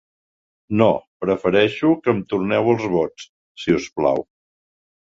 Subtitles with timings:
[0.81, 0.87] No,
[1.25, 3.31] prefereixo que em torneu els vots,
[3.67, 4.29] si us plau.